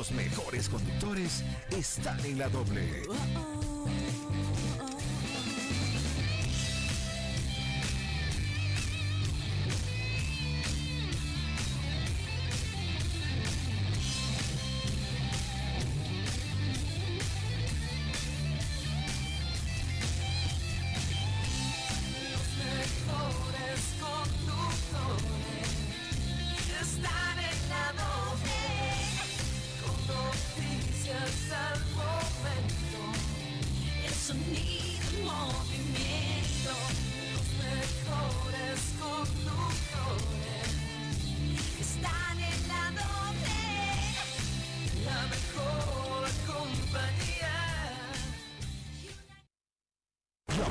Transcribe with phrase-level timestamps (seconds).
[0.00, 3.02] Los mejores conductores están en la doble.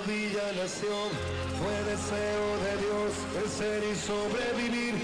[0.00, 1.08] En una villa nación
[1.58, 4.94] fue deseo de Dios crecer y sobrevivir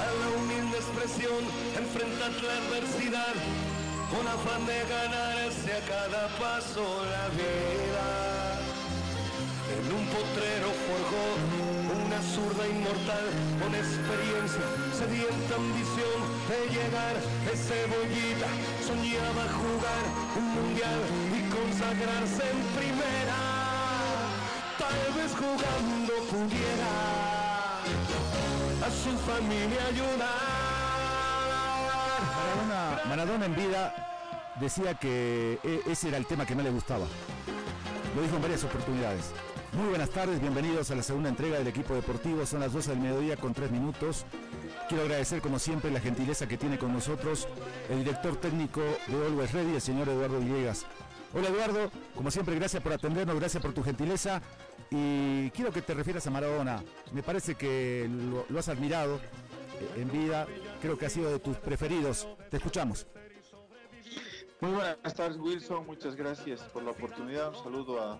[0.00, 1.40] a la humilde expresión,
[1.76, 3.34] enfrentar la adversidad
[4.10, 8.60] con afán de ganarse a cada paso la vida.
[9.72, 11.24] En un potrero forjó
[12.06, 13.26] una zurda inmortal
[13.60, 16.18] con experiencia, sedienta ambición
[16.50, 17.16] de llegar
[17.46, 18.48] de cebollita.
[18.86, 20.04] Soñaba jugar
[20.36, 21.00] un mundial
[21.32, 23.25] y consagrarse en primera.
[24.88, 26.92] Tal vez jugando pudiera
[28.86, 30.56] a su familia ayudar.
[33.08, 37.06] Maradona, en vida decía que e- ese era el tema que más le gustaba.
[38.14, 39.32] Lo dijo en varias oportunidades.
[39.72, 42.46] Muy buenas tardes, bienvenidos a la segunda entrega del equipo deportivo.
[42.46, 44.24] Son las 12 del mediodía con 3 minutos.
[44.88, 47.48] Quiero agradecer como siempre la gentileza que tiene con nosotros
[47.90, 50.86] el director técnico de Always Ready, el señor Eduardo Villegas.
[51.34, 54.40] Hola Eduardo, como siempre gracias por atendernos, gracias por tu gentileza
[54.90, 56.82] y quiero que te refieras a Maradona.
[57.12, 58.08] Me parece que
[58.48, 59.20] lo, has admirado eh,
[60.00, 60.46] en vida,
[60.80, 62.28] creo que ha sido de tus preferidos.
[62.50, 63.06] Te escuchamos.
[64.60, 65.86] Muy buenas tardes, Wilson.
[65.86, 67.48] Muchas gracias por la oportunidad.
[67.48, 68.14] Un saludo a,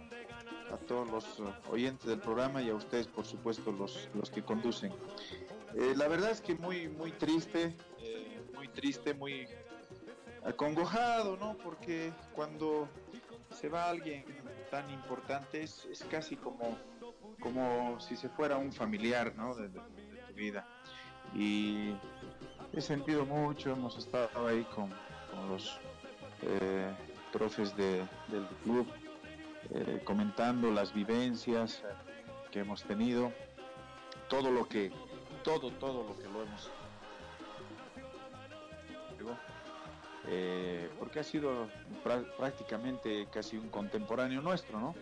[0.72, 4.43] a todos los eh, oyentes del programa y a ustedes, por supuesto, los, los que
[4.43, 4.93] conducen.
[5.75, 7.75] Eh, la verdad es que muy, muy triste,
[8.54, 9.47] muy triste, muy
[10.44, 11.56] acongojado, ¿no?
[11.59, 12.88] Porque cuando
[13.54, 14.25] se va alguien
[14.71, 16.77] tan importante es, casi como,
[17.41, 19.54] como si se fuera un familiar, ¿no?
[19.54, 20.66] De, tu vida.
[21.34, 21.94] Y
[22.72, 24.91] he sentido mucho, hemos estado ahí con,
[25.31, 25.78] con los
[26.43, 26.91] eh,
[27.32, 28.87] profes de- del club
[29.71, 31.83] eh, comentando las vivencias
[32.50, 33.33] que hemos tenido,
[34.28, 34.93] todo lo que,
[35.43, 36.71] todo, todo lo que lo hemos
[40.28, 41.69] eh, porque ha sido
[42.04, 44.94] prá- prácticamente casi un contemporáneo nuestro, ¿no?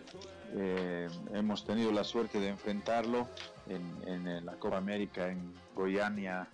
[0.57, 3.27] Eh, hemos tenido la suerte de enfrentarlo
[3.67, 6.47] en, la Copa América en Goiânia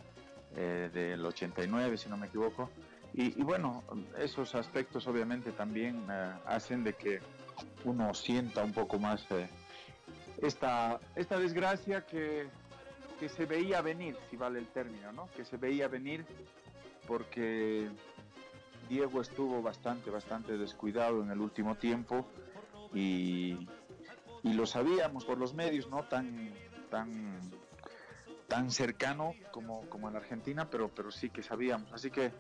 [0.56, 2.70] eh, del 89, si no me equivoco.
[3.14, 3.84] Y, y bueno,
[4.18, 6.06] esos aspectos obviamente también
[6.46, 7.20] hacen de que
[7.84, 9.26] uno sienta un poco más
[10.42, 12.48] esta, esta desgracia que,
[13.20, 15.28] que se veía venir, si vale el término, ¿no?
[15.36, 16.26] Que se veía venir
[17.08, 17.90] porque
[18.92, 22.26] Diego estuvo bastante, bastante descuidado en el último tiempo
[22.94, 23.70] y,
[24.44, 26.54] lo sabíamos por los medios, no tan,
[26.90, 27.40] tan,
[28.50, 31.94] tan cercano como, como en Argentina, pero, pero sí que sabíamos.
[31.94, 32.34] Así que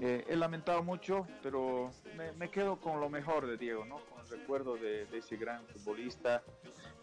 [0.00, 1.92] eh, he lamentado mucho, pero
[2.36, 3.98] me, quedo con lo mejor de Diego, ¿no?
[4.06, 6.42] Con el recuerdo de, de ese gran futbolista,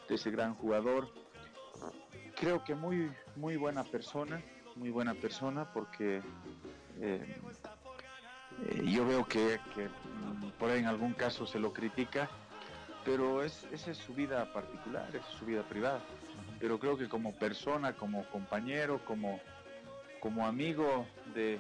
[0.10, 1.08] de ese gran jugador.
[2.36, 4.44] Creo que muy, muy buena persona,
[4.76, 6.22] muy buena persona porque
[7.00, 7.42] eh,
[8.64, 12.30] Eh, yo veo que, que, mm, por ahí en algún caso se lo critica,
[13.04, 16.02] pero es, esa es su vida particular, es su vida privada.
[16.60, 19.40] Pero creo que como persona, como compañero, como,
[20.20, 21.60] como amigo de,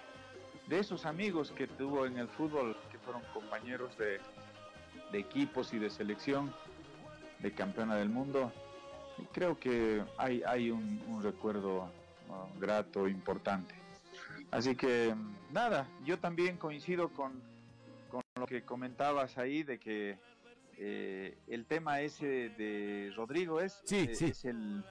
[0.67, 4.19] de esos amigos que tuvo en el fútbol, que fueron compañeros de,
[5.11, 6.53] de equipos y de selección,
[7.39, 8.51] de campeona del mundo,
[9.31, 11.89] creo que hay, hay un, un recuerdo
[12.29, 13.75] uh, grato, importante.
[14.51, 15.13] Así que
[15.51, 17.41] nada, yo también coincido con,
[18.09, 20.17] con lo que comentabas ahí de que
[20.77, 24.25] eh, el tema ese de Rodrigo es, Sí, eh, sí.
[24.25, 24.83] es, el,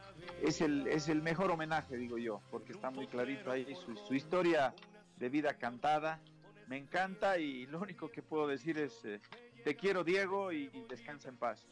[0.43, 4.15] es, el, es el mejor homenaje, digo yo, porque está muy clarito ahí su, su
[4.15, 4.75] historia
[5.19, 6.21] de vida cantada.
[6.69, 9.21] Me encanta y lo único que puedo decir es, eh,
[9.63, 11.67] te quiero Diego y, y descansa en paz.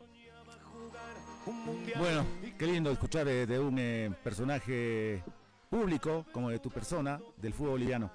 [1.98, 2.24] Bueno,
[2.58, 5.22] qué lindo escuchar eh, de un personaje
[5.72, 8.10] público como de tu persona del fútbol boliviano.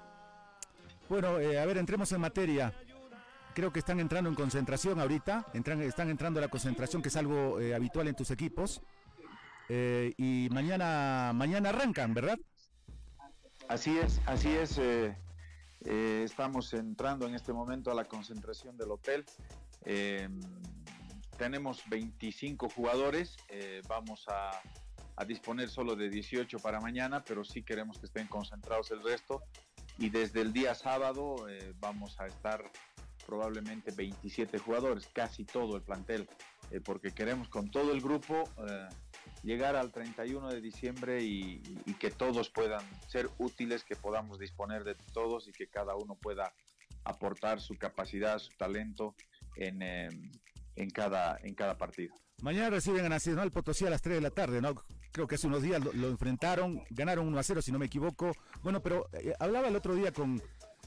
[1.08, 2.72] Bueno, eh, a ver, entremos en materia.
[3.52, 7.58] Creo que están entrando en concentración ahorita, están entrando a la concentración que es algo
[7.58, 8.80] eh, habitual en tus equipos.
[9.68, 12.38] Eh, y mañana, mañana arrancan, ¿verdad?
[13.66, 14.80] Así es, así es.
[15.84, 19.24] estamos entrando en este momento a la concentración del hotel.
[21.36, 23.36] Tenemos 25 jugadores.
[23.88, 24.62] vamos a,
[25.18, 29.42] a disponer solo de 18 para mañana, pero sí queremos que estén concentrados el resto.
[29.98, 32.62] Y desde el día sábado eh, vamos a estar
[33.26, 36.28] probablemente 27 jugadores, casi todo el plantel,
[36.70, 38.88] eh, porque queremos con todo el grupo eh,
[39.42, 41.60] llegar al 31 de diciembre y,
[41.98, 46.54] que todos puedan ser útiles, que podamos disponer de todos y que cada uno pueda
[47.02, 49.16] aportar su capacidad, su talento
[49.56, 52.14] en, en, cada, en cada partido.
[52.40, 54.76] Mañana reciben a Nacional Potosí a las 3 de la tarde, ¿no?
[55.12, 58.32] Creo que hace unos días lo, enfrentaron, ganaron 1 a 0 si no me equivoco.
[58.62, 60.40] Bueno, pero eh, hablaba el otro día con,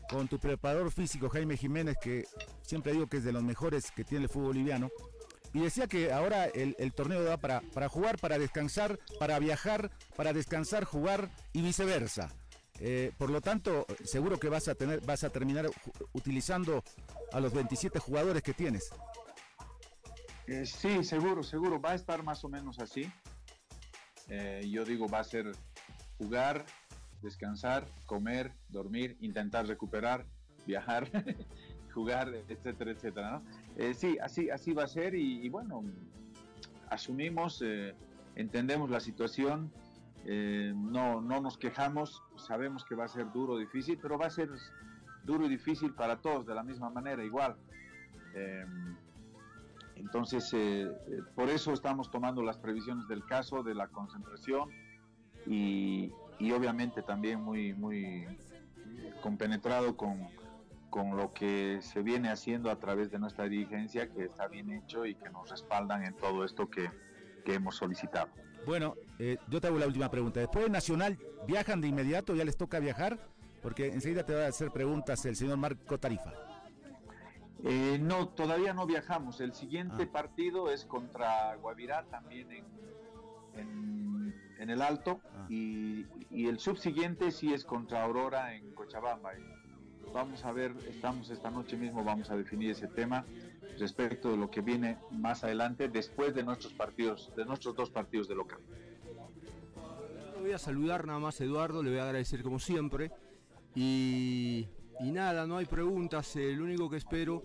[0.09, 2.25] con tu preparador físico Jaime Jiménez, que
[2.61, 4.89] siempre digo que es de los mejores que tiene el fútbol boliviano,
[5.53, 10.33] y decía que ahora el, torneo da para, para jugar, para descansar, para viajar, para
[10.33, 12.29] descansar, jugar y viceversa.
[12.79, 15.69] Eh, por lo tanto, seguro que vas a tener, vas a terminar
[16.13, 16.83] utilizando
[17.31, 18.91] a los 27 jugadores que tienes.
[20.47, 23.11] Eh, sí, seguro, seguro, va a estar más o menos así.
[24.33, 25.51] Eh, yo digo, va a ser
[26.17, 26.65] jugar,
[27.21, 30.25] descansar, comer, dormir, intentar recuperar,
[30.65, 31.05] viajar,
[31.93, 33.41] jugar, etcétera, etcétera.
[33.75, 35.83] Eh, sí, así, así va a ser y, bueno,
[36.89, 37.93] asumimos, eh,
[38.35, 39.69] entendemos la situación,
[40.23, 44.49] no, no nos quejamos, sabemos que va a ser duro, difícil, pero va a ser
[45.25, 47.57] duro y difícil para todos de la misma manera, igual.
[50.01, 54.69] Entonces, eh, eh, por eso estamos tomando las previsiones del caso, de la concentración
[55.45, 58.25] y, y obviamente también muy, muy
[59.21, 60.27] compenetrado con,
[60.89, 65.05] con lo que se viene haciendo a través de nuestra dirigencia, que está bien hecho
[65.05, 66.89] y que nos respaldan en todo esto que,
[67.45, 68.29] que hemos solicitado.
[68.65, 70.39] Bueno, eh, yo te hago la última pregunta.
[70.39, 72.35] Después de Nacional, ¿viajan de inmediato?
[72.35, 73.19] ¿Ya les toca viajar?
[73.61, 76.33] Porque enseguida te va a hacer preguntas el señor Marco Tarifa.
[77.63, 79.39] Eh, no, todavía no viajamos.
[79.39, 80.11] El siguiente Ah.
[80.11, 82.65] partido es contra Guavirá, también en,
[83.55, 85.45] en, en el Alto, Ah.
[85.49, 89.31] y, y el subsiguiente sí es contra Aurora en Cochabamba.
[90.13, 93.25] Vamos a ver, estamos esta noche mismo, vamos a definir ese tema
[93.79, 98.27] respecto de lo que viene más adelante, después de nuestros partidos, de nuestros dos partidos
[98.27, 98.59] de local.
[100.41, 103.11] Voy a saludar nada más a Eduardo, le voy a agradecer como siempre.
[103.75, 104.67] Y,
[105.03, 106.35] y nada, no hay preguntas.
[106.35, 107.43] eh, lo único que espero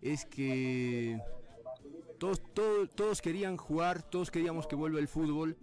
[0.00, 1.18] es que
[2.18, 5.56] todos, querían jugar, todos queríamos que vuelva el fútbol.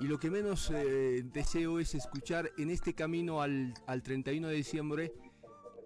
[0.00, 4.54] Y lo que menos eh, deseo es escuchar en este camino al, al 31 de
[4.54, 5.12] diciembre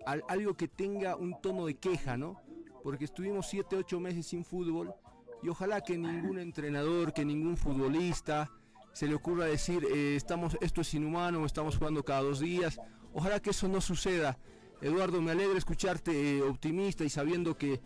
[0.06, 2.40] al- algo que tenga un tono de queja, ¿no?
[2.82, 4.92] Porque estuvimos 7, 8 meses sin fútbol
[5.42, 8.50] y ojalá que ningún entrenador, que ningún futbolista
[8.92, 12.80] se le ocurra decir eh, estamos, esto es inhumano, estamos jugando cada dos días.
[13.12, 14.38] Ojalá que eso no suceda.
[14.80, 17.80] Eduardo, me alegra escucharte eh, optimista y sabiendo que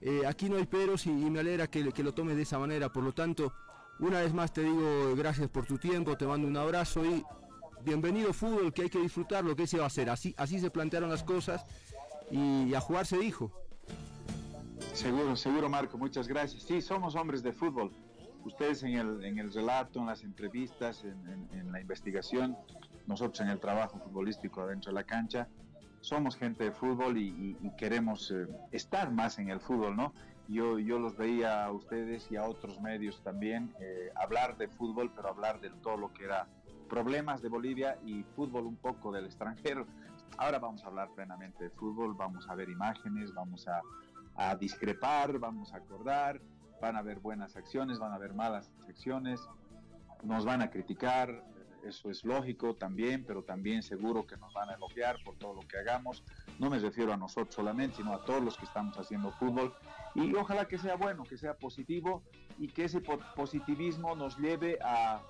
[0.00, 2.88] eh, aquí no hay peros y, me alegra que, lo tomes de esa manera.
[2.90, 3.52] Por lo tanto,
[4.00, 7.22] una vez más te digo gracias por tu tiempo, te mando un abrazo y
[7.84, 10.10] bienvenido fútbol, que hay que disfrutarlo, que se va a hacer.
[10.10, 11.64] Así, así se plantearon las cosas
[12.30, 13.52] y a jugar se dijo.
[14.94, 16.62] Seguro, seguro Marco, muchas gracias.
[16.64, 17.92] Sí, somos hombres de fútbol.
[18.44, 22.56] Ustedes en el, en el relato, en las entrevistas, en, en- en la investigación,
[23.10, 25.48] nosotros en el trabajo futbolístico adentro de la cancha,
[26.00, 30.14] somos gente de fútbol y, y- y queremos eh, estar más en el fútbol, ¿no?
[30.48, 35.12] Yo, yo los veía a ustedes y a otros medios también eh, hablar de fútbol,
[35.14, 36.48] pero hablar de todo lo que era
[36.88, 39.86] problemas de Bolivia y fútbol un poco del extranjero.
[40.38, 43.80] Ahora vamos a hablar plenamente de fútbol, vamos a ver imágenes, vamos a,
[44.36, 46.40] a discrepar, vamos a acordar,
[46.80, 49.40] van a haber buenas acciones, van a haber malas acciones,
[50.24, 51.44] nos van a criticar,
[51.84, 55.66] eso es lógico también, pero también seguro que nos van a elogiar por todo lo
[55.66, 56.22] que hagamos.
[56.58, 59.72] No me refiero a nosotros solamente, sino a todos los que estamos haciendo fútbol.
[60.14, 62.22] Y ojalá que sea bueno, que sea positivo
[62.58, 65.22] y que ese po- positivismo nos lleve a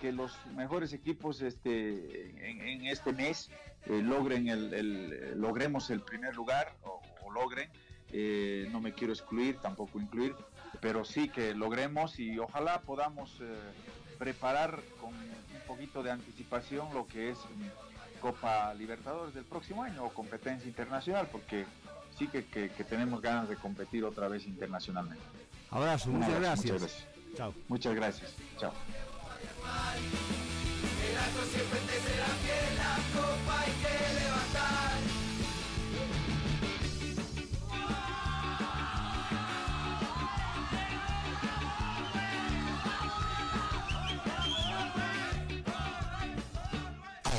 [0.00, 3.50] que los mejores equipos este, en, este mes
[3.86, 7.00] eh, logren el, el- logremos el primer lugar o,
[7.32, 7.68] logren.
[8.10, 10.34] Eh, no me quiero excluir, tampoco incluir,
[10.80, 13.54] pero sí que logremos y ojalá podamos eh,
[14.18, 15.12] preparar con
[15.68, 21.28] poquito de anticipación lo que es mm, Copa Libertadores del próximo año o competencia internacional,
[21.30, 21.66] porque
[22.18, 25.22] sí que, que- que tenemos ganas de competir otra vez internacionalmente.
[25.70, 26.72] Abrazo, muchas abrazo, gracias.
[26.72, 27.36] Muchas gracias.
[27.36, 27.54] Chao.
[27.68, 28.34] Muchas gracias.
[28.58, 28.72] Chao.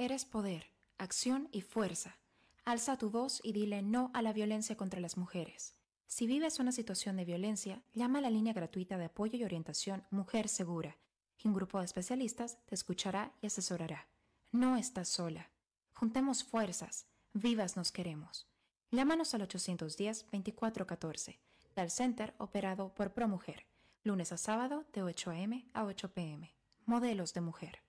[0.00, 0.64] Eres poder,
[0.96, 2.16] acción y fuerza.
[2.64, 5.74] Alza tu voz y dile no a la violencia contra las mujeres.
[6.06, 10.06] Si vives una situación de violencia, llama a la línea gratuita de apoyo y orientación
[10.10, 10.96] Mujer Segura.
[11.44, 14.08] Un grupo de especialistas te escuchará y asesorará.
[14.52, 15.50] No estás sola.
[15.92, 17.04] Juntemos fuerzas.
[17.34, 18.48] Vivas nos queremos.
[18.92, 21.40] Llámanos al 810-2414.
[21.76, 23.66] Del Center operado por ProMujer.
[24.02, 25.68] Lunes a sábado de 8 a.m.
[25.74, 26.54] a 8 p.m.
[26.86, 27.82] Modelos de mujer.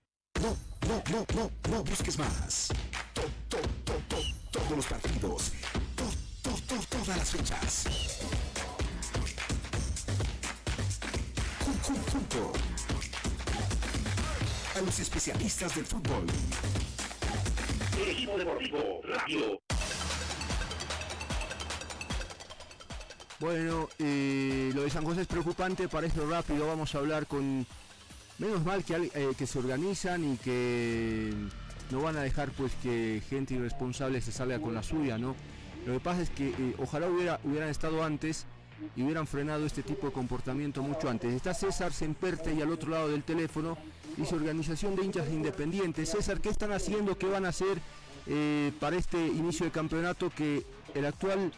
[0.91, 2.67] No, no, no, no, busques más.
[3.13, 5.51] To- to- to- to- todos los partidos.
[5.95, 6.03] To-
[6.43, 7.83] to- to- todas las fechas.
[11.63, 12.51] Jun- jun- Junto
[14.75, 16.25] a los especialistas del fútbol.
[23.39, 27.65] Bueno, eh, lo de San José es preocupante, para esto rápido vamos a hablar con...
[28.41, 31.31] Menos mal eh, que se organizan y que
[31.91, 35.35] no van a dejar pues que gente irresponsable se salga con la suya, ¿no?
[35.85, 38.47] Lo que pasa es que eh, ojalá hubiera, hubieran estado antes
[38.95, 41.31] y hubieran frenado este tipo de comportamiento mucho antes.
[41.31, 43.77] Está César Semperte y al otro lado del teléfono
[44.17, 46.09] dice Organización de Hinchas Independientes.
[46.09, 47.19] César, ¿qué están haciendo?
[47.19, 47.79] ¿Qué van a hacer
[48.25, 51.51] eh, para este inicio de campeonato que el actual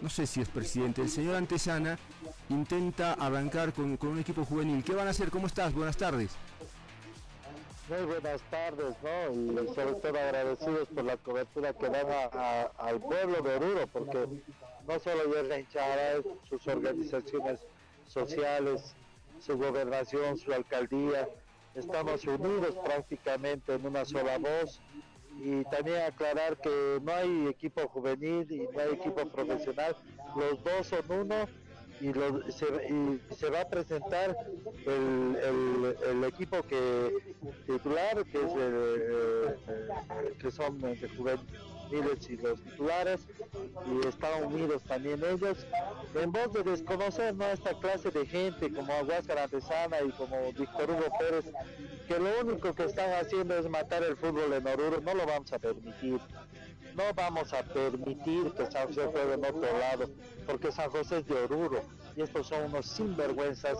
[0.00, 1.98] no sé si es presidente, el señor Antesana
[2.48, 4.84] intenta arrancar con, con un equipo juvenil.
[4.84, 5.30] ¿Qué van a hacer?
[5.30, 5.72] ¿Cómo estás?
[5.74, 6.30] Buenas tardes.
[7.88, 9.62] Muy buenas tardes, ¿no?
[9.62, 12.06] Y sobre todo agradecidos por la cobertura que dan
[12.78, 14.26] al pueblo de Oruro, porque
[14.88, 17.60] no solo es la hinchada, sus organizaciones
[18.08, 18.94] sociales,
[19.40, 21.28] su gobernación, su alcaldía,
[21.76, 24.80] estamos unidos prácticamente en una sola voz.
[25.38, 29.96] Y también aclarar que no hay equipo juvenil y no hay equipo profesional,
[30.34, 31.46] los dos son uno
[32.00, 34.36] y, lo- se, y se va a presentar
[34.86, 37.12] el, el- el equipo que
[37.66, 43.20] titular que es el, eh, que son de juveniles y los titulares
[43.86, 45.66] y están unidos también ellos
[46.14, 47.46] en voz de desconocer ¿no?
[47.46, 51.44] esta clase de gente como Aguascar Antesana y como Víctor Hugo Pérez
[52.08, 55.52] que lo único que están haciendo es matar el fútbol en Oruro no lo vamos
[55.52, 56.18] a permitir
[56.96, 60.10] no vamos a permitir que San José juegue en otro lado,
[60.46, 61.82] porque San José es de Oruro
[62.16, 63.76] y estos son unos sinvergüenzas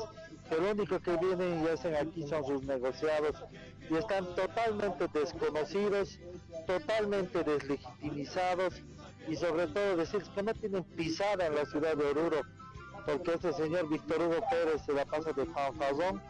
[0.49, 3.35] que lo único que vienen y hacen aquí son sus negociados
[3.91, 6.19] y están totalmente desconocidos,
[6.67, 8.83] totalmente deslegitimizados
[9.27, 12.43] y sobre todo decir que no tienen pisada en la ciudad de Oruro,
[13.07, 16.23] porque este señor Víctor Hugo Pérez se la pasa de fanfarrón,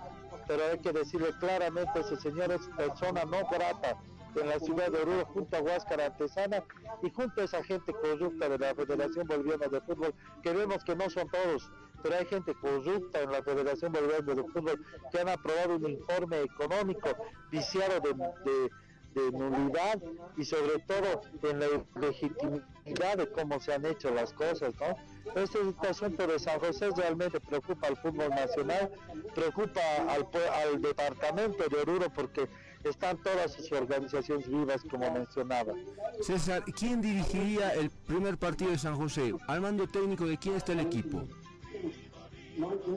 [0.47, 3.99] pero hay que decirle claramente, ese señor es persona no grata
[4.35, 6.65] en la ciudad de Oruro junto a Huáscar Artesana
[7.03, 10.95] y junto a esa gente corrupta de la Federación Boliviana de Fútbol, que vemos que
[10.97, 11.71] no son todos,
[12.03, 16.41] pero hay gente corrupta en la Federación Boliviana de Fútbol que han aprobado un informe
[16.43, 17.09] económico
[17.51, 18.13] viciado de,
[18.51, 18.71] de-
[19.17, 19.99] de nulidad
[20.37, 21.67] y sobre todo en la
[21.99, 24.95] legitimidad de cómo se han hecho las cosas, ¿no?
[25.41, 28.91] Este, asunto de San José realmente preocupa al fútbol nacional,
[29.35, 29.81] preocupa
[30.11, 32.47] al, al departamento de Oruro porque
[32.89, 35.75] están todas sus organizaciones vivas, como mencionaba.
[36.21, 39.35] César, ¿quién dirigiría el primer partido de San José?
[39.47, 41.23] Al mando técnico de quién está el equipo.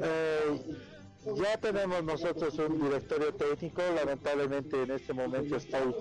[0.01, 0.62] Eh,
[1.36, 5.96] ya tenemos nosotros un directorio técnico, lamentablemente en este momento estoy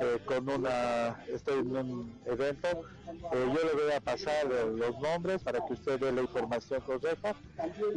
[0.00, 2.68] eh, con una, estoy en un evento,
[3.32, 7.36] Eh, yo le voy a pasar los nombres para que usted dé la información correcta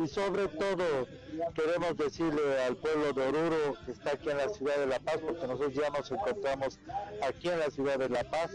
[0.04, 1.08] y sobre todo
[1.56, 5.18] queremos decirle al pueblo de Oruro que está aquí en la ciudad de La Paz,
[5.18, 6.80] porque nosotros ya nos encontramos
[7.28, 8.51] aquí en la ciudad de La Paz,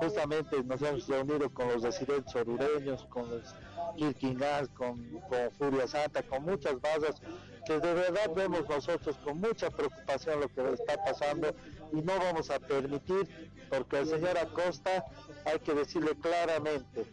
[0.00, 3.54] justamente nos hemos reunido con los residentes orureños, con los
[3.96, 7.20] Quirquingás, con, con Furia Santa, con muchas bases
[7.66, 11.54] que de verdad vemos nosotros con mucha preocupación lo que está pasando
[11.92, 15.04] y no vamos a permitir, porque al señor Acosta
[15.44, 17.06] hay que decirle claramente,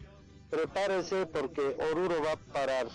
[0.48, 2.86] prepárese porque Oruro va a parar,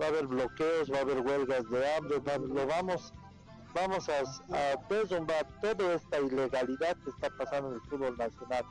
[0.00, 2.18] va a haber bloqueos, va a haber huelgas de hambre,
[2.48, 3.12] lo vamos
[3.74, 8.64] vamos a, a derrumbar toda esta ilegalidad que está pasando en el fútbol nacional.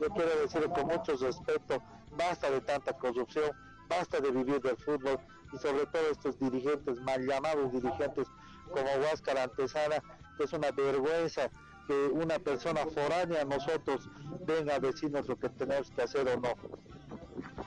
[0.00, 1.82] Yo quiero decirle con mucho respeto,
[2.16, 3.50] basta de tanta corrupción,
[3.88, 5.18] basta de vivir del fútbol
[5.52, 8.26] y sobre todo estos dirigentes, mal llamados dirigentes
[8.70, 10.02] como Huáscar Antesana,
[10.36, 11.50] que es una vergüenza
[11.86, 14.08] que una persona foránea a nosotros
[14.46, 16.54] venga a decirnos lo que tenemos que hacer o no.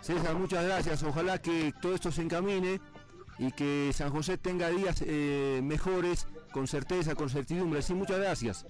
[0.01, 1.03] César, muchas gracias.
[1.03, 2.81] Ojalá que todo esto se encamine
[3.37, 7.81] y que San José tenga días eh, mejores, con certeza, con certidumbre.
[7.81, 8.65] Sí, muchas gracias.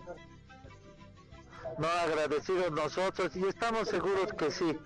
[1.77, 4.77] No agradecidos nosotros y estamos seguros que sí.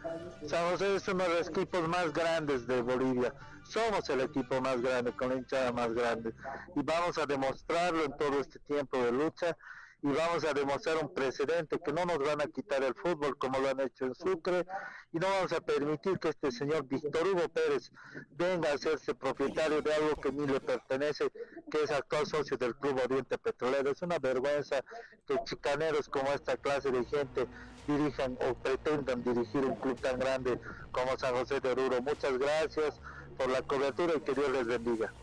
[0.48, 3.34] San José es uno de los equipos más grandes de Bolivia.
[3.64, 6.34] Somos el equipo más grande, con la hinchada más grande.
[6.76, 9.58] Y vamos a demostrarlo en todo este tiempo de lucha
[10.04, 13.60] y vamos a demostrar un precedente que no nos van a quitar el fútbol como
[13.60, 14.66] lo han hecho en Sucre
[15.12, 17.92] y no vamos a permitir que este señor Víctor Hugo Pérez
[18.32, 21.32] venga a hacerse propietario de algo que ni le pertenece,
[21.70, 23.92] que es actual socio del Club Oriente Petrolero.
[23.92, 24.84] Es una vergüenza
[25.28, 27.48] que chicaneros como esta clase de gente
[27.88, 30.60] dirijan o pretendan dirigir un club tan grande
[30.92, 32.02] como San José de Oruro.
[32.02, 33.00] Muchas gracias
[33.38, 35.14] por la cobertura y que Dios les bendiga.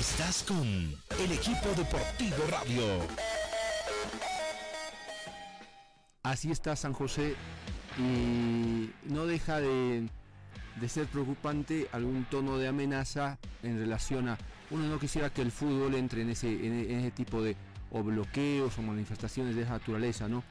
[0.00, 3.06] Estás con el equipo deportivo radio.
[6.22, 7.36] Así está San José
[7.98, 10.08] y no deja de,
[10.80, 14.38] de ser preocupante algún tono de amenaza en relación a
[14.70, 17.54] uno no quisiera que el fútbol entre en ese, en, ese tipo de
[17.90, 20.42] o bloqueos o manifestaciones de esa naturaleza, ¿no?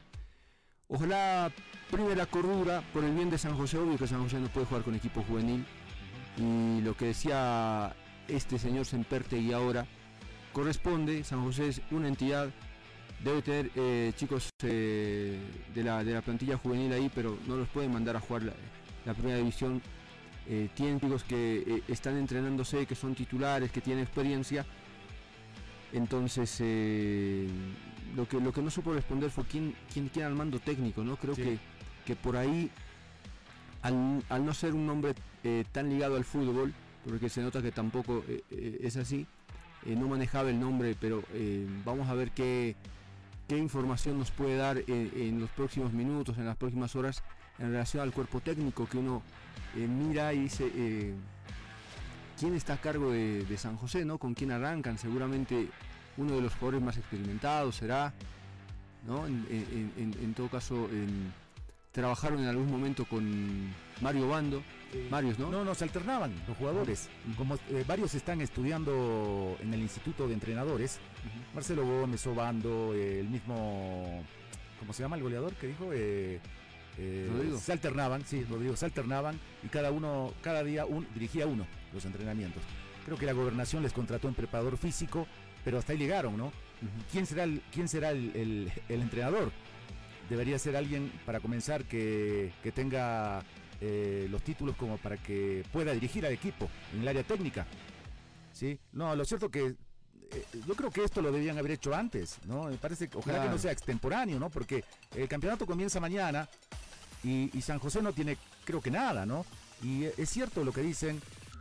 [0.86, 1.50] Ojalá
[1.90, 4.66] prime la cordura por el bien de San José, obvio que San José no puede
[4.66, 5.66] jugar con equipo juvenil
[6.36, 7.96] y lo que decía
[8.30, 9.86] este señor Semperte y ahora
[10.52, 12.50] corresponde, San José es una entidad
[13.22, 15.38] debe tener eh, chicos eh,
[15.74, 18.52] de, la, de la plantilla juvenil ahí, pero no los pueden mandar a jugar la,
[19.04, 19.82] la primera división.
[20.48, 24.64] Eh, tienen chicos que están entrenándose, que son titulares, que tienen experiencia.
[25.92, 26.60] Entonces,
[28.16, 31.16] lo, que, lo que no supo responder fue quién, quién, quién al mando técnico, ¿no?
[31.16, 31.42] Creo Sí.
[31.42, 31.58] que,
[32.06, 32.70] que por ahí,
[33.82, 35.14] al, al no ser un hombre
[35.72, 36.72] tan ligado al fútbol,
[37.04, 39.26] porque se nota que tampoco eh, eh, es así,
[39.86, 41.22] eh, no manejaba el nombre, pero
[41.84, 42.76] vamos a ver qué,
[43.48, 47.22] qué información nos puede dar en, los próximos minutos, en las próximas horas,
[47.58, 49.22] en relación al cuerpo técnico que uno
[49.74, 51.14] mira y dice
[52.38, 54.18] quién está a cargo de, San José, ¿no?
[54.18, 55.68] Con quién arrancan, seguramente
[56.16, 58.12] uno de los jugadores más experimentados será,
[59.06, 59.26] ¿no?
[59.26, 60.88] En, todo caso,
[61.92, 64.62] trabajaron en algún momento con Mario Bando,
[65.10, 65.50] Marios, ¿no?
[65.50, 67.08] No, no, se alternaban los jugadores.
[67.36, 70.98] Como eh, varios están estudiando en el Instituto de Entrenadores,
[71.54, 74.22] Marcelo Gómez, Obando, eh, el mismo,
[74.78, 75.90] ¿cómo se llama el goleador que dijo?
[75.92, 76.40] Eh,
[76.98, 77.58] eh, Rodrigo.
[77.58, 82.04] Se alternaban, sí, Rodrigo, se alternaban y cada uno, cada día un, dirigía uno los
[82.04, 82.62] entrenamientos.
[83.04, 85.26] Creo que la gobernación les contrató un preparador físico,
[85.64, 86.52] pero hasta ahí llegaron, ¿no?
[87.12, 89.50] ¿Quién será el, quién será el, el- el entrenador?
[90.30, 93.42] Debería ser alguien, para comenzar, que, que tenga
[93.80, 97.66] eh, los títulos como para que pueda dirigir al equipo en el área técnica.
[98.52, 98.78] ¿Sí?
[98.92, 102.64] No, lo cierto que eh, yo creo que esto lo debían haber hecho antes, ¿no?
[102.64, 104.50] Me parece que ojalá que no sea extemporáneo, ¿no?
[104.50, 104.84] Porque
[105.16, 106.48] el campeonato comienza mañana
[107.24, 109.44] y, y San José no tiene, creo que nada, ¿no?
[109.82, 111.20] Y es cierto lo que dicen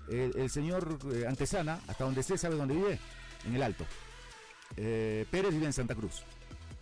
[0.09, 2.99] el, el señor eh, Antesana, hasta donde sé, sabe dónde vive,
[3.47, 3.85] en el Alto.
[4.77, 6.23] Eh, Pérez vive en Santa Cruz.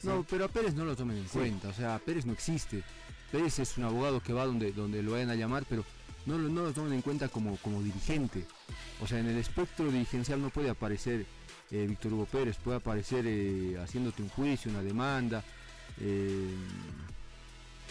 [0.03, 1.37] No, pero a Pérez no lo tomen en Sí.
[1.37, 2.83] cuenta, o sea, Pérez no existe.
[3.31, 5.83] Pérez es un abogado que va donde, donde lo vayan a llamar, pero
[6.25, 8.45] no, lo- no lo tomen en cuenta como, como dirigente.
[9.01, 11.25] O sea, en el espectro dirigencial no puede aparecer
[11.71, 15.43] eh, Víctor Hugo Pérez, puede aparecer eh, haciéndote un juicio, una demanda,
[15.99, 16.55] eh,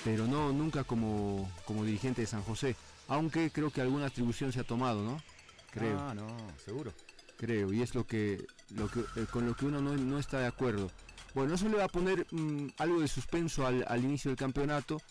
[0.04, 2.76] pero no nunca como, como dirigente de San José.
[3.08, 5.20] Aunque creo que alguna atribución se ha tomado, ¿no?
[5.72, 5.98] Creo.
[6.00, 6.26] Ah, no,
[6.64, 6.92] seguro.
[7.36, 10.46] creo, y es lo que, lo que con lo que uno no, no está de
[10.46, 10.90] acuerdo.
[11.36, 15.02] Bueno, eso le va a poner mm, algo de suspenso al, inicio del campeonato,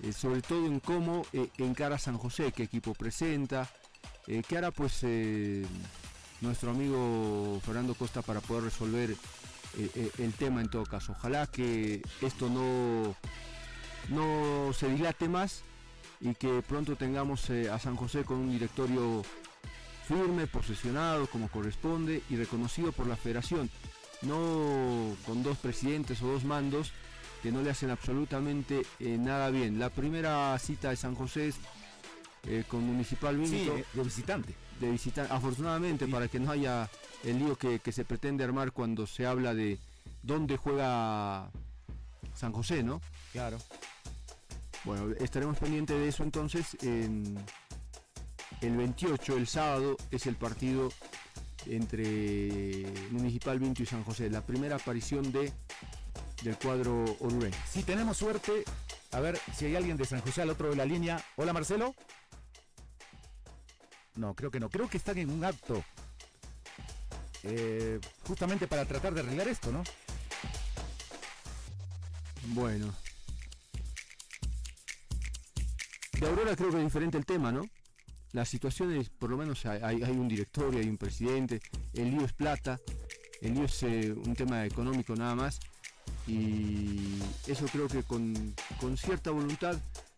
[0.00, 3.68] eh, sobre todo en cómo eh, encara San José, qué equipo presenta,
[4.28, 5.04] eh, qué hará pues
[6.40, 9.16] nuestro amigo Fernando Costa para poder resolver
[10.18, 11.10] el tema en todo caso.
[11.10, 13.16] Ojalá que esto no,
[14.10, 15.64] no se dilate más
[16.20, 19.24] y que pronto tengamos a San José con un directorio
[20.06, 23.68] firme, posesionado como corresponde y reconocido por la federación,
[24.22, 26.92] no con dos presidentes o dos mandos
[27.42, 29.78] que no le hacen absolutamente eh, nada bien.
[29.78, 31.56] La primera cita de San José es
[32.46, 34.54] eh, con Municipal Sí, Vinto eh, de visitante.
[34.80, 36.88] de visitar, afortunadamente para que no haya
[37.24, 39.78] el lío que, que se pretende armar cuando se habla de
[40.22, 41.50] dónde juega
[42.34, 43.00] San José, ¿no?
[43.32, 43.58] Claro.
[44.84, 46.76] Bueno, estaremos pendientes de eso entonces.
[46.82, 47.38] En
[48.60, 50.90] el 28, el sábado, es el partido
[51.66, 54.30] entre Municipal Vinto y San José.
[54.30, 55.52] La primera aparición de
[56.42, 57.56] del cuadro orureño.
[57.70, 58.64] Si tenemos suerte,
[59.12, 61.24] a ver si hay alguien de San José al otro de la línea.
[61.36, 61.94] Hola Marcelo.
[64.16, 64.68] No, creo que no.
[64.68, 65.84] Creo que están en un acto.
[67.44, 69.82] eh, justamente para tratar de arreglar esto, ¿no?
[72.48, 72.92] Bueno.
[76.20, 77.62] De Aurora creo que es diferente el tema, ¿no?
[78.32, 81.60] Las situaciones, por lo menos hay, hay- un directorio, hay un presidente,
[81.92, 82.80] el lío es plata,
[83.42, 85.60] el lío es eh, un tema económico nada más.
[86.26, 89.76] Y eso creo que con, con cierta voluntad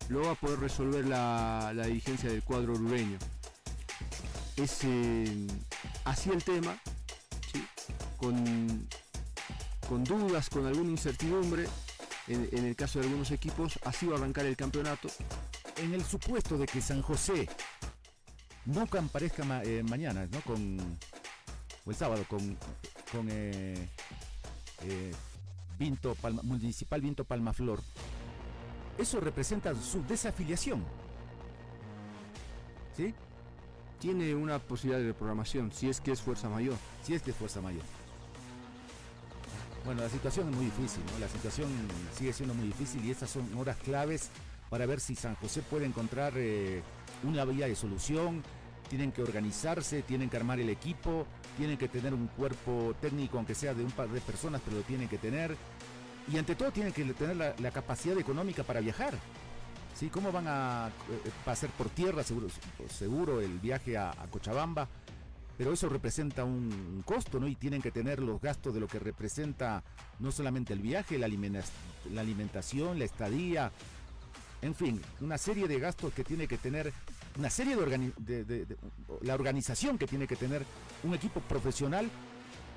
[0.09, 3.17] lo va a poder resolver la, la dirigencia del cuadro orureño.
[4.55, 5.47] Es eh,
[6.05, 6.79] así el tema,
[7.51, 7.65] ¿sí?
[8.17, 8.87] con,
[9.89, 11.65] con dudas, con alguna incertidumbre,
[12.27, 15.09] en el caso de algunos equipos, así va a arrancar el campeonato.
[15.77, 17.47] En el supuesto de que San José
[18.65, 20.41] no comparezca ma- eh, mañana, ¿no?
[20.41, 20.77] Con,
[21.85, 22.57] o el sábado, con,
[23.11, 23.89] con eh,
[24.83, 25.11] eh,
[25.77, 27.81] Vinto Palma- Municipal Vinto Palmaflor,
[28.97, 30.83] eso representa su desafiliación.
[32.95, 33.13] ¿Sí?
[33.99, 36.75] Tiene una posibilidad de reprogramación, si es que es fuerza mayor.
[37.03, 37.83] Si es que es fuerza mayor.
[39.83, 41.19] Bueno, la situación es muy difícil, ¿no?
[41.19, 41.69] La situación
[42.17, 44.29] sigue siendo muy difícil y estas son horas claves
[44.69, 46.81] para ver si San José puede encontrar eh,
[47.25, 48.43] una vía de solución.
[48.89, 51.25] Tienen que organizarse, tienen que armar el equipo,
[51.57, 54.83] tienen que tener un cuerpo técnico, aunque sea de un par de personas, pero lo
[54.83, 55.57] tienen que tener.
[56.31, 59.13] Y ante todo tienen que tener la, capacidad económica para viajar.
[59.95, 60.09] ¿Sí?
[60.09, 62.23] ¿Cómo van a eh, pasar por tierra?
[62.23, 62.47] Seguro,
[62.89, 64.87] seguro el viaje a- Cochabamba
[65.57, 67.47] pero eso representa un, costo, ¿no?
[67.47, 69.83] Y tienen que tener los gastos de lo que representa
[70.19, 73.71] no solamente el viaje, la, la alimentación, la estadía,
[74.61, 76.91] en fin, una serie de gastos que tiene que tener,
[77.37, 78.77] una serie de, organi-
[79.21, 80.63] la organización que tiene que tener
[81.03, 82.09] un equipo profesional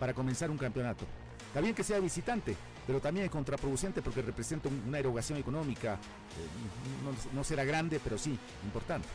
[0.01, 1.05] para comenzar un campeonato.
[1.47, 5.95] Está bien que sea visitante, pero también es contraproducente porque representa un- una erogación económica,
[5.95, 9.09] eh, no- no será grande, pero sí importante.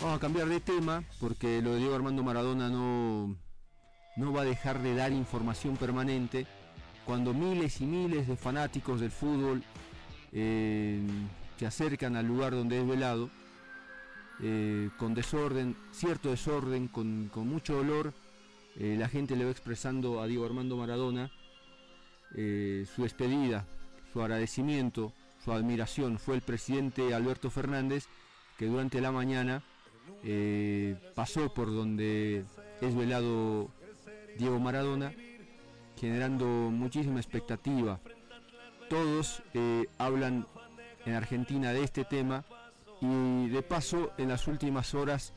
[0.00, 3.34] Vamos a cambiar de tema porque lo de Diego Armando Maradona no,
[4.16, 6.46] no va a dejar de dar información permanente
[7.06, 9.62] cuando miles y miles de fanáticos del fútbol
[10.34, 11.00] eh,
[11.58, 13.30] se acercan al lugar donde es velado
[14.42, 18.12] eh, con desorden, cierto desorden, con, con mucho dolor.
[18.76, 21.30] eh, la gente le va expresando a Diego Armando Maradona
[22.36, 23.64] eh, su despedida,
[24.12, 25.12] su agradecimiento,
[25.44, 26.18] su admiración.
[26.18, 28.08] Fue el presidente Alberto Fernández
[28.58, 29.62] que durante la mañana
[30.24, 32.44] eh, pasó por donde
[32.80, 33.70] es velado
[34.36, 35.12] Diego Maradona,
[35.98, 38.00] generando muchísima expectativa.
[38.88, 40.46] Todos eh, hablan
[41.06, 42.44] en Argentina de este tema.
[43.00, 45.32] Y de paso en las últimas horas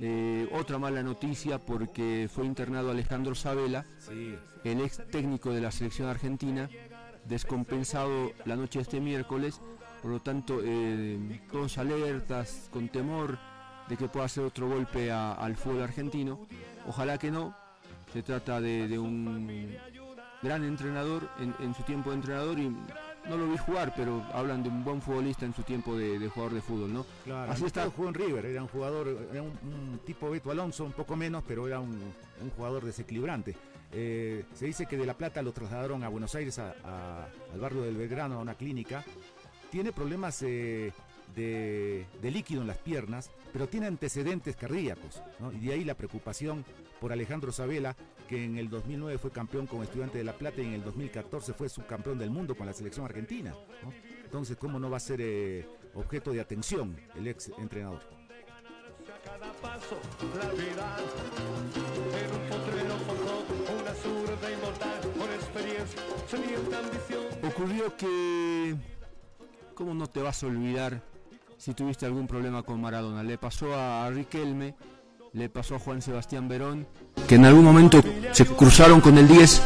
[0.00, 5.70] eh, otra mala noticia porque fue internado Alejandro Sabela, Sí, el ex técnico de la
[5.70, 6.68] selección argentina,
[7.26, 9.60] descompensado la noche de este miércoles,
[10.02, 13.38] por lo tanto eh, todos alertas, con temor
[13.88, 16.40] de que pueda hacer otro golpe a- al fútbol argentino.
[16.86, 17.54] Ojalá que no,
[18.12, 19.76] se trata de, de un
[20.42, 22.68] gran entrenador en, en su tiempo de entrenador y
[23.28, 26.28] no lo vi jugar, pero hablan de un buen futbolista en su tiempo de, de
[26.28, 27.06] jugador de fútbol, ¿no?
[27.24, 27.88] Claro, Así está.
[27.90, 31.44] jugó en River, era un jugador, era un, un tipo Beto Alonso, un poco menos,
[31.46, 31.90] pero era un,
[32.42, 33.54] un jugador desequilibrante.
[33.92, 37.60] Eh, se dice que de La Plata lo trasladaron a Buenos Aires, a- a- al
[37.60, 39.04] barrio del Belgrano, a una clínica.
[39.70, 40.92] Tiene problemas eh,
[41.36, 45.52] de, de líquido en las piernas, pero tiene antecedentes cardíacos, ¿no?
[45.52, 46.64] y de ahí la preocupación
[47.00, 47.96] por Alejandro Sabela,
[48.28, 51.52] que en el 2009 fue campeón con Estudiante de La Plata y en el 2014
[51.52, 53.54] fue subcampeón del mundo con la selección argentina.
[53.82, 53.92] ¿no?
[54.24, 58.00] Entonces, ¿cómo no va a ser eh, objeto de atención el ex entrenador?
[59.24, 60.00] cada paso
[60.36, 60.96] la vida
[62.18, 63.44] en un potrero forjó
[63.80, 68.76] una zurda inmortal con experiencia sedienta ambición Ocurrió que...
[69.74, 71.02] ¿Cómo no te vas a olvidar
[71.62, 73.22] si tuviste algún problema con Maradona?
[73.22, 74.74] Le pasó a Riquelme,
[75.32, 76.88] le pasó a Juan Sebastián Verón,
[77.28, 79.62] que en algún momento se cruzaron con el 10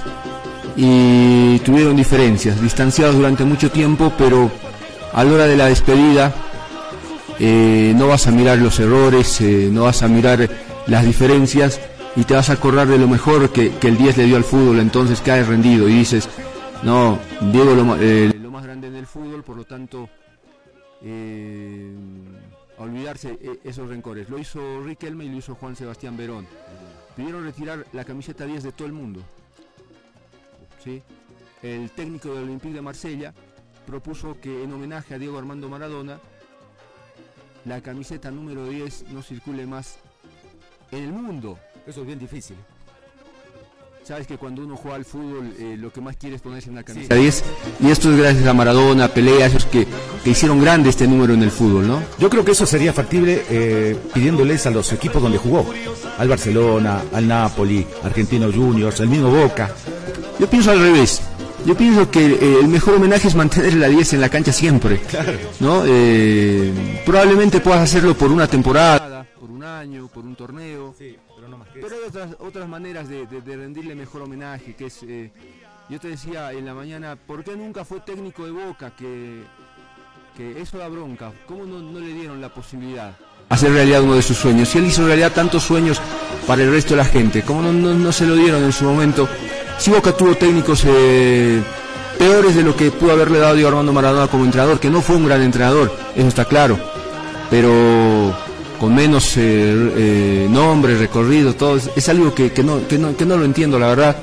[0.77, 4.51] y tuvieron diferencias, distanciados durante mucho tiempo, pero
[5.15, 6.35] a la hora de la despedida
[7.39, 10.51] eh, no vas a mirar los errores, eh, no vas a mirar
[10.87, 11.81] las diferencias
[12.15, 14.81] y te vas a acordar de lo mejor que, el 10 le dio al fútbol,
[14.81, 16.29] entonces caes rendido y dices,
[16.83, 20.11] no, Diego lo, eh, lo más grande en el fútbol, por lo tanto,
[21.03, 21.95] eh,
[22.79, 24.29] olvidarse eh, esos rencores.
[24.29, 26.47] Lo hizo Riquelme y lo hizo Juan Sebastián Verón.
[27.17, 29.23] Pidieron retirar la camiseta 10 de todo el mundo.
[30.83, 31.03] ¿sí?
[31.63, 33.35] El técnico del Olympique de Marsella
[33.87, 36.21] propuso que en homenaje a Diego Armando Maradona,
[37.65, 39.99] la camiseta número 10 no circule más
[40.91, 41.59] en el mundo.
[41.87, 42.57] Eso es bien difícil.
[44.07, 46.85] Sabes que cuando uno juega al fútbol eh, lo que más quiere es ponerse una
[46.85, 47.45] camiseta 10
[47.81, 49.85] y esto es gracias a Maradona, Pelea, esos que,
[50.23, 52.01] que hicieron grande este número en el fútbol, ¿no?
[52.17, 55.67] Yo creo que eso sería factible eh, pidiéndoles a los equipos donde jugó,
[56.19, 59.75] al Barcelona, al Napoli, Argentino Juniors, el mismo Boca.
[60.39, 61.21] Yo pienso al revés.
[61.65, 65.01] Yo pienso que eh, el mejor homenaje es mantener la 10 en la cancha siempre.
[65.59, 65.83] ¿no?
[65.85, 70.95] Eh, probablemente puedas hacerlo por una temporada, por un año, por un torneo.
[70.97, 71.26] que
[71.81, 75.31] Pero hay otras, otras maneras de, rendirle mejor homenaje, que es, eh,
[75.89, 78.93] yo te decía en la mañana, ¿por qué nunca fue técnico de Boca?
[78.97, 79.43] Que,
[80.37, 83.17] que eso da bronca, ¿cómo no, no le dieron la posibilidad?
[83.49, 86.01] Hacer realidad uno de sus sueños, y él hizo realidad tantos sueños
[86.47, 88.85] para el resto de la gente, ¿cómo no, no- no se lo dieron en su
[88.85, 89.29] momento?
[89.79, 91.63] Si Boca tuvo técnicos eh,
[92.19, 95.17] peores de lo que pudo haberle dado Diego Armando Maradona como entrenador, que no fue
[95.17, 96.79] un gran entrenador, eso está claro,
[97.51, 98.35] pero
[98.79, 99.43] con menos eh,
[99.97, 103.45] eh, nombre, recorrido, todo, es, es algo que, que no, que, no, que no lo
[103.45, 104.17] entiendo, la verdad.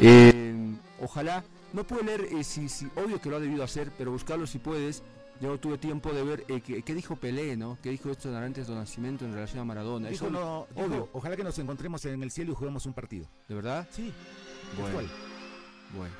[0.00, 4.10] Eh, ojalá, no puedo leer, eh, si, si, obvio que lo ha debido hacer, pero
[4.10, 5.02] buscarlo si puedes.
[5.40, 7.76] Yo no tuve tiempo de ver eh, qué, qué dijo Pelé, ¿no?
[7.82, 10.08] ¿Qué dijo esto antes de Nacimiento en relación a Maradona?
[10.08, 12.92] Dijo, Eso, no, dijo, obvio, ojalá que nos encontremos en el cielo y juguemos un
[12.92, 13.26] partido.
[13.48, 13.88] ¿de verdad?
[13.90, 14.12] Sí,
[14.80, 15.08] Bueno,
[15.96, 16.14] bueno.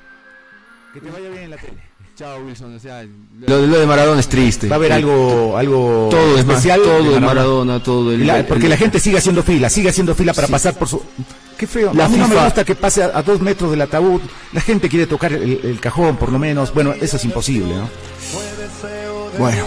[0.93, 1.73] Que te vaya bien en la tele.
[2.15, 2.75] Chao, Wilson.
[2.75, 3.03] O sea,
[3.47, 4.67] lo, de- lo de Maradona es triste.
[4.67, 8.39] Va a haber algo, algo todo es más, especial todo de Maradona, todo el, la-
[8.39, 10.51] el- porque la gente sigue haciendo fila, sigue haciendo fila para Sí.
[10.53, 11.01] pasar por su...
[11.57, 11.91] Qué feo.
[11.93, 14.21] La a mí no me gusta que pase a, a dos metros del ataúd.
[14.51, 16.71] La gente quiere tocar el, el cajón, por lo menos.
[16.73, 17.89] Bueno, eso es imposible, ¿no?
[19.39, 19.65] Bueno,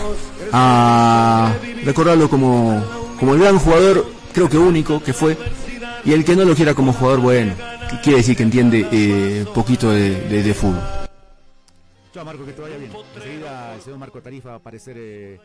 [0.52, 1.52] a
[1.84, 2.84] recordarlo como,
[3.18, 5.36] como el gran jugador, creo que único que fue,
[6.04, 7.52] y el que no lo quiera como jugador, bueno,
[8.04, 10.78] quiere decir que entiende eh, poquito de, de- de fútbol.
[12.16, 12.90] Chao, Marco, que te vaya bien.
[13.14, 15.38] Enseguida el señor Marco Tarifa va a aparecer eh,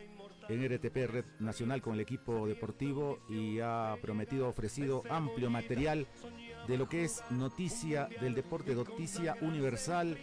[0.48, 6.08] en RTP Red Nacional con el equipo deportivo y ha prometido, ofrecido amplio material
[6.70, 10.18] de lo que es noticia del deporte, noticia universal.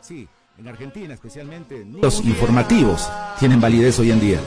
[0.00, 0.26] Sí,
[0.58, 1.86] en Argentina especialmente.
[2.02, 3.08] Los informativos
[3.38, 4.40] tienen validez hoy en día.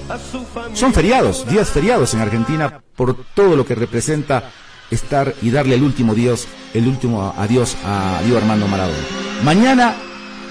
[0.73, 4.51] Son feriados, días feriados en Argentina por todo lo que representa
[4.91, 8.99] estar y darle el último dios, el último adiós a Diego Armando Maradona.
[9.41, 9.95] Mañana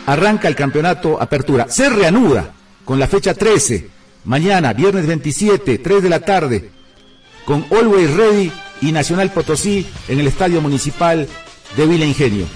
[0.07, 1.67] arranca el campeonato Apertura.
[1.69, 2.53] Se reanuda
[2.85, 3.89] con la fecha 13.
[4.25, 6.71] Mañana, viernes 27, 3 de la tarde,
[7.45, 11.29] con Always Ready y Nacional Potosí en el Estadio Municipal
[11.77, 12.47] de Villa Ingenio.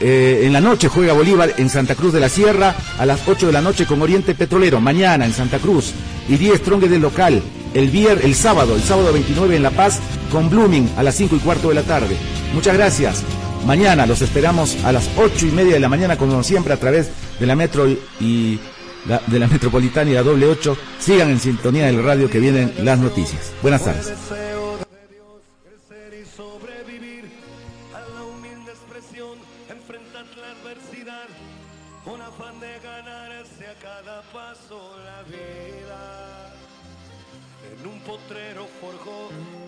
[0.00, 3.48] Eh, en la noche juega Bolívar en Santa Cruz de la Sierra a las 8
[3.48, 4.80] de la noche con Oriente Petrolero.
[4.80, 5.92] Mañana en Santa Cruz
[6.28, 7.42] y 10 Trongue del local.
[7.74, 10.00] El, vier, el sábado, el sábado 29 en La Paz
[10.32, 12.16] con Blooming a las 5 y cuarto de la tarde.
[12.54, 13.24] Muchas gracias.
[13.68, 17.10] Mañana los esperamos a las 8 y media de la mañana como siempre a través
[17.38, 18.58] de la Metro y-
[19.06, 20.74] la- de la Metropolitana y la doble 8.
[20.98, 23.52] Sigan en sintonía del radio que vienen las noticias.
[23.60, 24.10] Buenas tardes.
[38.80, 39.67] forjó